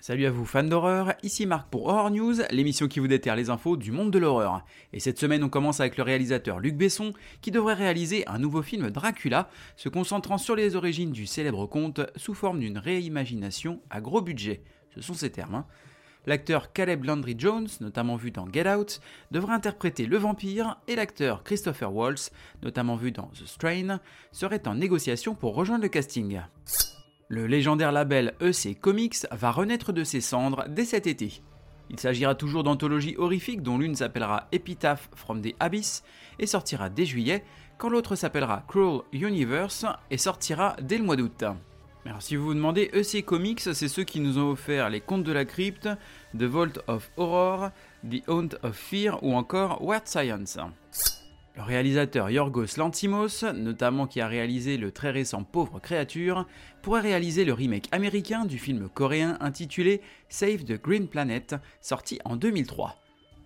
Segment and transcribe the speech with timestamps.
[0.00, 3.48] Salut à vous fans d'horreur, ici Marc pour Horror News, l'émission qui vous déterre les
[3.48, 4.64] infos du monde de l'horreur.
[4.92, 8.60] Et cette semaine on commence avec le réalisateur Luc Besson qui devrait réaliser un nouveau
[8.60, 14.00] film Dracula, se concentrant sur les origines du célèbre conte sous forme d'une réimagination à
[14.02, 14.62] gros budget.
[14.94, 15.54] Ce sont ces termes.
[15.54, 15.66] hein.
[16.26, 19.00] L'acteur Caleb Landry Jones, notamment vu dans Get Out,
[19.30, 22.30] devrait interpréter le vampire et l'acteur Christopher Waltz,
[22.62, 24.00] notamment vu dans The Strain,
[24.32, 26.40] serait en négociation pour rejoindre le casting.
[27.28, 31.42] Le légendaire label EC Comics va renaître de ses cendres dès cet été.
[31.90, 36.02] Il s'agira toujours d'anthologies horrifiques dont l'une s'appellera Epitaph from the Abyss
[36.38, 37.44] et sortira dès juillet,
[37.78, 41.44] quand l'autre s'appellera Cruel Universe et sortira dès le mois d'août.
[42.06, 45.24] Alors si vous vous demandez, EC Comics, c'est ceux qui nous ont offert les Contes
[45.24, 45.88] de la Crypte,
[46.38, 47.70] The Vault of Horror,
[48.08, 50.58] The Haunt of Fear ou encore Weird Science?
[51.56, 56.46] Le réalisateur Yorgos Lantimos, notamment qui a réalisé le très récent Pauvre créature,
[56.82, 62.34] pourrait réaliser le remake américain du film coréen intitulé Save the Green Planet, sorti en
[62.34, 62.96] 2003.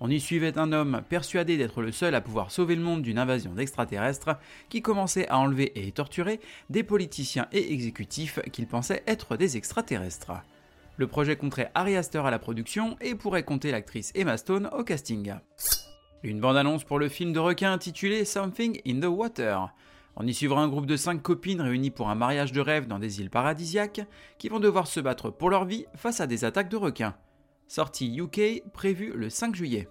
[0.01, 3.19] On y suivait un homme persuadé d'être le seul à pouvoir sauver le monde d'une
[3.19, 4.39] invasion d'extraterrestres
[4.71, 10.33] qui commençait à enlever et torturer des politiciens et exécutifs qu'il pensait être des extraterrestres.
[10.97, 14.83] Le projet compterait Ari Aster à la production et pourrait compter l'actrice Emma Stone au
[14.83, 15.35] casting.
[16.25, 19.73] Une bande-annonce pour le film de requin intitulé Something in the Water.
[20.17, 22.99] On y suivra un groupe de 5 copines réunies pour un mariage de rêve dans
[22.99, 24.01] des îles paradisiaques
[24.37, 27.15] qui vont devoir se battre pour leur vie face à des attaques de requins.
[27.69, 29.89] Sortie UK prévue le 5 juillet.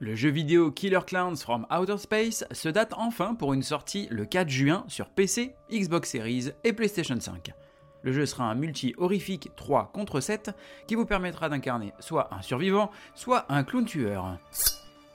[0.00, 4.24] Le jeu vidéo Killer Clowns from Outer Space se date enfin pour une sortie le
[4.24, 7.52] 4 juin sur PC, Xbox Series et PlayStation 5.
[8.00, 10.52] Le jeu sera un multi horrifique 3 contre 7
[10.86, 14.38] qui vous permettra d'incarner soit un survivant, soit un clown tueur.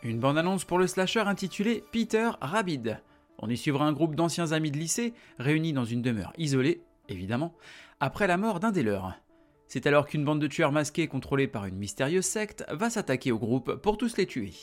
[0.07, 3.01] Une bande-annonce pour le slasher intitulé Peter Rabid.
[3.39, 7.53] On y suivra un groupe d'anciens amis de lycée réunis dans une demeure isolée, évidemment,
[7.99, 9.15] après la mort d'un des leurs.
[9.67, 13.37] C'est alors qu'une bande de tueurs masqués contrôlée par une mystérieuse secte va s'attaquer au
[13.37, 14.53] groupe pour tous les tuer.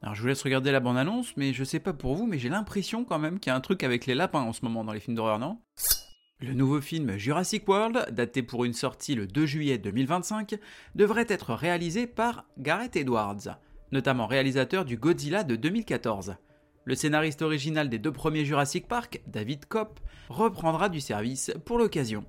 [0.00, 2.48] Alors je vous laisse regarder la bande-annonce, mais je sais pas pour vous, mais j'ai
[2.48, 4.94] l'impression quand même qu'il y a un truc avec les lapins en ce moment dans
[4.94, 5.58] les films d'horreur, non?
[6.40, 10.54] Le nouveau film Jurassic World, daté pour une sortie le 2 juillet 2025,
[10.94, 13.58] devrait être réalisé par Gareth Edwards,
[13.94, 16.34] notamment réalisateur du Godzilla de 2014.
[16.84, 22.26] Le scénariste original des deux premiers Jurassic Park, David Kopp, reprendra du service pour l'occasion.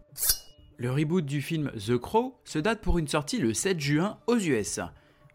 [0.77, 4.37] Le reboot du film The Crow se date pour une sortie le 7 juin aux
[4.37, 4.79] US.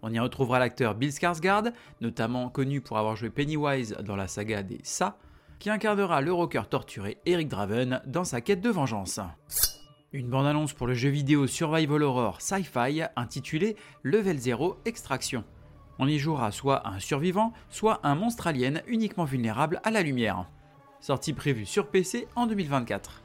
[0.03, 4.63] On y retrouvera l'acteur Bill Skarsgård, notamment connu pour avoir joué Pennywise dans la saga
[4.63, 5.19] des Sa,
[5.59, 9.21] qui incarnera le rocker torturé Eric Draven dans sa quête de vengeance.
[10.13, 15.45] Une bande-annonce pour le jeu vidéo survival horror sci-fi intitulé Level 0 Extraction.
[15.99, 20.47] On y jouera soit un survivant, soit un monstre alien uniquement vulnérable à la lumière.
[21.01, 23.23] Sortie prévue sur PC en 2024.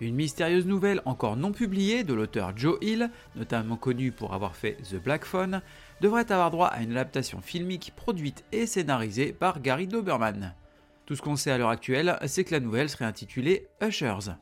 [0.00, 4.76] Une mystérieuse nouvelle encore non publiée de l'auteur Joe Hill, notamment connu pour avoir fait
[4.90, 5.62] The Black Phone,
[6.00, 10.54] devrait avoir droit à une adaptation filmique produite et scénarisée par Gary Doberman.
[11.06, 14.32] Tout ce qu'on sait à l'heure actuelle, c'est que la nouvelle serait intitulée Ushers.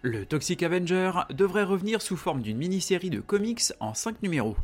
[0.00, 4.56] Le Toxic Avenger devrait revenir sous forme d'une mini-série de comics en 5 numéros.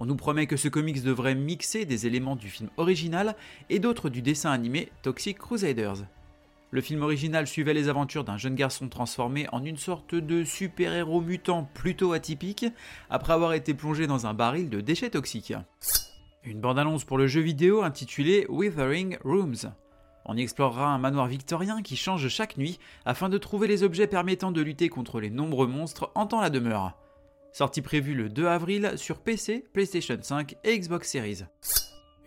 [0.00, 3.34] On nous promet que ce comics devrait mixer des éléments du film original
[3.68, 6.06] et d'autres du dessin animé Toxic Crusaders.
[6.70, 11.20] Le film original suivait les aventures d'un jeune garçon transformé en une sorte de super-héros
[11.20, 12.66] mutant plutôt atypique
[13.10, 15.54] après avoir été plongé dans un baril de déchets toxiques.
[16.44, 19.72] Une bande-annonce pour le jeu vidéo intitulé Withering Rooms.
[20.26, 24.06] On y explorera un manoir victorien qui change chaque nuit afin de trouver les objets
[24.06, 26.94] permettant de lutter contre les nombreux monstres hantant la demeure.
[27.58, 31.40] Sortie prévue le 2 avril sur PC, PlayStation 5 et Xbox Series.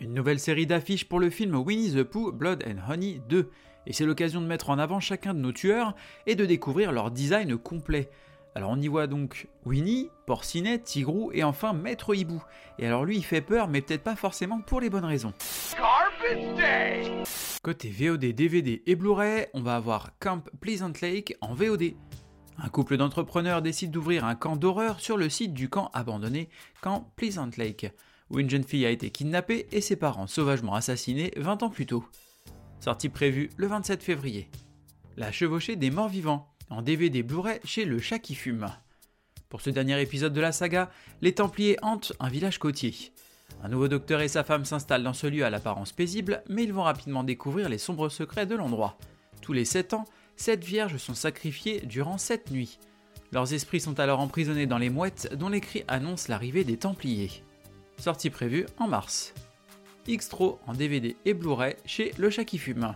[0.02, 3.50] Une nouvelle série d'affiches pour le film Winnie the Pooh Blood and Honey 2,
[3.88, 5.96] et c'est l'occasion de mettre en avant chacun de nos tueurs
[6.28, 8.10] et de découvrir leur design complet.
[8.56, 12.44] Alors on y voit donc Winnie, Porcinet, Tigrou et enfin Maître Hibou.
[12.78, 15.32] Et alors lui il fait peur mais peut-être pas forcément pour les bonnes raisons.
[17.64, 21.94] Côté VOD, DVD et Blu-ray, on va avoir Camp Pleasant Lake en VOD.
[22.58, 26.50] Un couple d'entrepreneurs décide d'ouvrir un camp d'horreur sur le site du camp abandonné
[26.82, 27.92] Camp Pleasant Lake,
[28.30, 31.86] où une jeune fille a été kidnappée et ses parents sauvagement assassinés 20 ans plus
[31.86, 32.06] tôt.
[32.80, 34.50] Sortie prévue le 27 février.
[35.18, 38.68] La chevauchée des morts vivants, en DVD Blu-ray chez Le Chat qui fume.
[39.50, 40.90] Pour ce dernier épisode de la saga,
[41.22, 42.96] les Templiers hantent un village côtier.
[43.64, 46.74] Un nouveau docteur et sa femme s'installent dans ce lieu à l'apparence paisible, mais ils
[46.74, 48.98] vont rapidement découvrir les sombres secrets de l'endroit.
[49.42, 50.06] Tous les 7 ans,
[50.42, 52.80] 7 vierges sont sacrifiées durant 7 nuits.
[53.32, 57.44] Leurs esprits sont alors emprisonnés dans les mouettes dont les cris annoncent l'arrivée des Templiers.
[58.00, 59.36] Sortie prévue en mars.
[60.10, 62.96] Xtro en DVD et Blu-ray chez Le Chat qui fume.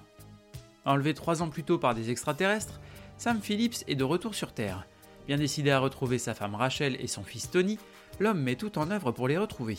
[0.86, 2.82] Enlevé 3 ans plus tôt par des extraterrestres,
[3.20, 4.88] Sam Phillips est de retour sur Terre.
[5.28, 7.78] Bien décidé à retrouver sa femme Rachel et son fils Tony,
[8.20, 9.78] l'homme met tout en œuvre pour les retrouver.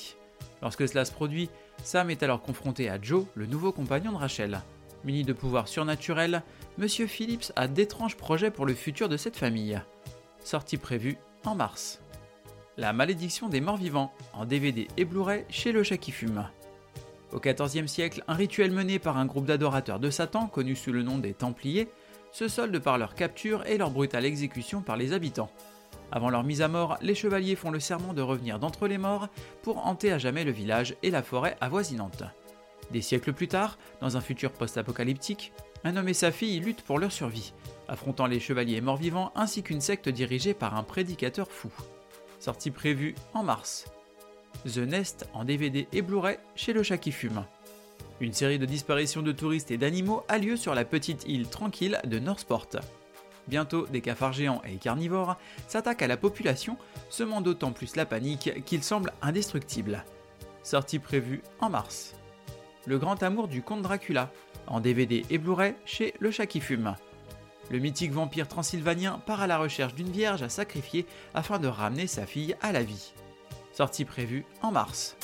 [0.63, 1.51] Lorsque cela se produit,
[1.83, 4.63] Sam est alors confronté à Joe, le nouveau compagnon de Rachel.
[5.05, 6.43] Muni de pouvoirs surnaturels,
[6.79, 9.81] Monsieur Phillips a d'étranges projets pour le futur de cette famille.
[10.43, 12.01] Sortie prévue en mars.
[12.77, 16.47] La malédiction des morts vivants, en DVD et Blu-ray chez le chat qui fume.
[17.33, 21.03] Au XIVe siècle, un rituel mené par un groupe d'adorateurs de Satan, connu sous le
[21.03, 21.89] nom des Templiers,
[22.33, 25.51] se solde par leur capture et leur brutale exécution par les habitants.
[26.13, 29.29] Avant leur mise à mort, les chevaliers font le serment de revenir d'entre les morts
[29.63, 32.23] pour hanter à jamais le village et la forêt avoisinante.
[32.91, 35.53] Des siècles plus tard, dans un futur post-apocalyptique,
[35.85, 37.53] un homme et sa fille luttent pour leur survie,
[37.89, 41.73] affrontant les chevaliers morts-vivants ainsi qu'une secte dirigée par un prédicateur fou.
[42.39, 43.87] Sortie prévue en mars.
[44.65, 47.45] The Nest en DVD et Blu-ray chez Le Chat qui fume.
[48.21, 52.01] Une série de disparitions de touristes et d'animaux a lieu sur la petite île tranquille
[52.05, 52.69] de Northport.
[53.47, 55.37] Bientôt, des cafards géants et carnivores
[55.69, 56.79] s'attaquent à la population,
[57.11, 60.05] semant d'autant plus la panique qu'ils semblent indestructibles.
[60.63, 62.15] Sortie prévue en mars.
[62.87, 64.31] Le grand amour du comte Dracula,
[64.69, 66.95] en DVD et Blu-ray chez Le Chat qui fume.
[67.69, 71.05] Le mythique vampire transylvanien part à la recherche d'une vierge à sacrifier
[71.35, 73.13] afin de ramener sa fille à la vie.
[73.73, 75.17] Sortie prévue en mars.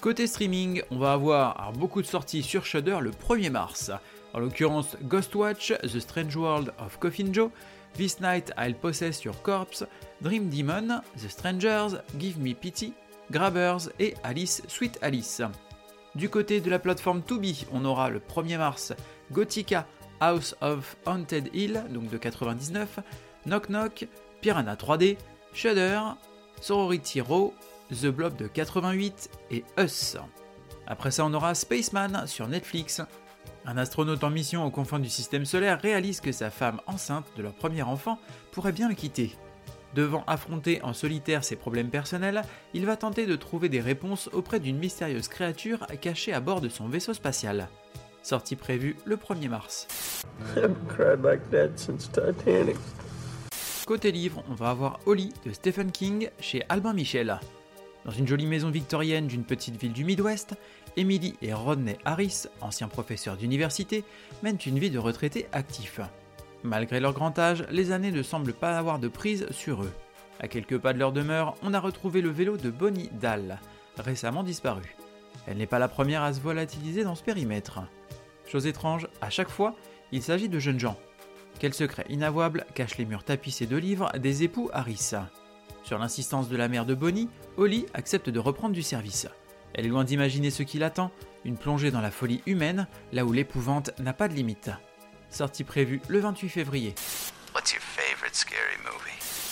[0.00, 3.90] Côté streaming, on va avoir beaucoup de sorties sur Shudder le 1er mars.
[4.32, 7.50] En l'occurrence Ghostwatch, The Strange World of Coffin Joe,
[7.94, 9.84] This Night I'll Possess Your Corpse,
[10.20, 12.92] Dream Demon, The Strangers, Give Me Pity,
[13.30, 15.42] Grabbers et Alice Sweet Alice.
[16.14, 18.94] Du côté de la plateforme Tubi, on aura le 1er mars
[19.32, 19.86] Gothica
[20.20, 23.00] House of Haunted Hill, donc de 99,
[23.44, 24.08] Knock Knock,
[24.40, 25.18] Piranha 3D,
[25.52, 26.00] Shudder,
[26.60, 27.54] Sorority Row,
[27.90, 30.16] The Blob de 88 et Us.
[30.86, 33.02] Après ça, on aura Spaceman sur Netflix.
[33.64, 37.42] Un astronaute en mission aux confins du système solaire réalise que sa femme enceinte de
[37.42, 38.18] leur premier enfant
[38.52, 39.32] pourrait bien le quitter.
[39.96, 42.42] Devant affronter en solitaire ses problèmes personnels,
[42.74, 46.68] il va tenter de trouver des réponses auprès d'une mystérieuse créature cachée à bord de
[46.68, 47.68] son vaisseau spatial.
[48.22, 49.88] Sortie prévue le 1er mars.
[53.86, 57.40] Côté livre, on va avoir Holly de Stephen King chez Albin Michel.
[58.04, 60.56] Dans une jolie maison victorienne d'une petite ville du Midwest,
[60.98, 64.04] Emily et Rodney Harris, anciens professeurs d'université,
[64.42, 66.00] mènent une vie de retraités actifs.
[66.62, 69.92] Malgré leur grand âge, les années ne semblent pas avoir de prise sur eux.
[70.40, 73.58] À quelques pas de leur demeure, on a retrouvé le vélo de Bonnie Dahl,
[73.98, 74.96] récemment disparu.
[75.46, 77.80] Elle n'est pas la première à se volatiliser dans ce périmètre.
[78.46, 79.74] Chose étrange, à chaque fois,
[80.12, 80.98] il s'agit de jeunes gens.
[81.58, 85.14] Quel secret inavouable cache les murs tapissés de livres des époux Harris
[85.86, 89.28] sur l'insistance de la mère de Bonnie, Holly accepte de reprendre du service.
[89.72, 91.12] Elle est loin d'imaginer ce qui l'attend,
[91.44, 94.72] une plongée dans la folie humaine, là où l'épouvante n'a pas de limite.
[95.36, 96.94] Sortie prévue le 28 février.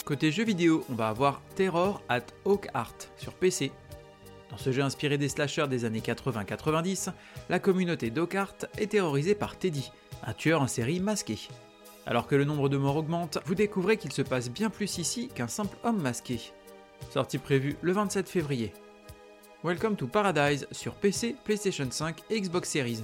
[0.06, 3.70] Côté jeux vidéo, on va avoir Terror at Oak Art sur PC.
[4.50, 7.12] Dans ce jeu inspiré des slashers des années 80-90,
[7.50, 8.35] la communauté d'Oak
[8.78, 9.92] est terrorisée par Teddy,
[10.23, 11.38] un tueur en série masqué.
[12.06, 15.28] Alors que le nombre de morts augmente, vous découvrez qu'il se passe bien plus ici
[15.35, 16.40] qu'un simple homme masqué.
[17.11, 18.73] Sortie prévue le 27 février.
[19.62, 23.02] Welcome to Paradise sur PC, PlayStation 5 et Xbox Series.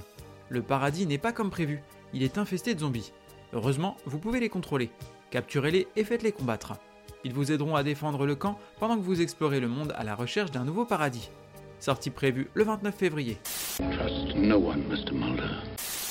[0.48, 3.12] Le paradis n'est pas comme prévu, il est infesté de zombies.
[3.52, 4.90] Heureusement, vous pouvez les contrôler.
[5.30, 6.74] Capturez-les et faites-les combattre.
[7.24, 10.14] Ils vous aideront à défendre le camp pendant que vous explorez le monde à la
[10.14, 11.30] recherche d'un nouveau paradis.
[11.78, 13.38] Sortie prévue le 29 février.
[13.76, 15.12] Trust no one, Mr.
[15.12, 15.60] Mulder.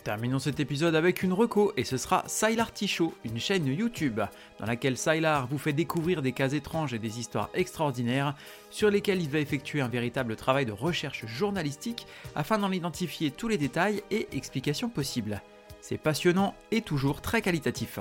[0.04, 4.22] Terminons cet épisode avec une reco et ce sera Sylar Ticho, une chaîne YouTube
[4.60, 8.36] dans laquelle Sylar vous fait découvrir des cas étranges et des histoires extraordinaires
[8.70, 13.50] sur lesquelles il va effectuer un véritable travail de recherche journalistique afin d'en identifier tous
[13.50, 15.42] les détails et explications possibles.
[15.82, 18.00] C'est passionnant et toujours très qualitatif.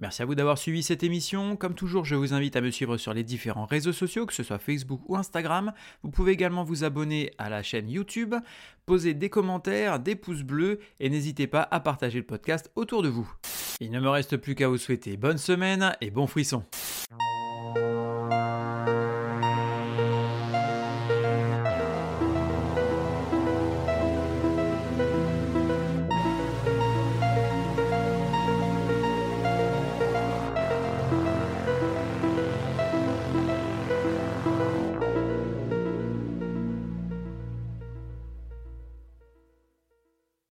[0.00, 1.56] Merci à vous d'avoir suivi cette émission.
[1.56, 4.42] Comme toujours, je vous invite à me suivre sur les différents réseaux sociaux, que ce
[4.42, 5.72] soit Facebook ou Instagram.
[6.02, 8.34] Vous pouvez également vous abonner à la chaîne YouTube,
[8.86, 13.08] poser des commentaires, des pouces bleus et n'hésitez pas à partager le podcast autour de
[13.08, 13.30] vous.
[13.80, 16.64] Il ne me reste plus qu'à vous souhaiter bonne semaine et bon frisson.